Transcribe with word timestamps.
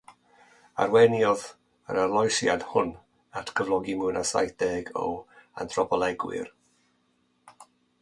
Arweiniodd 0.85 1.43
yr 1.91 1.99
arloesiad 2.05 2.65
hwn 2.71 2.91
at 3.43 3.53
gyflogi 3.61 3.99
mwy 4.01 4.19
na 4.19 4.27
saith 4.33 4.59
deg 4.67 4.93
o 5.05 5.07
anthropolegwyr. 5.67 6.55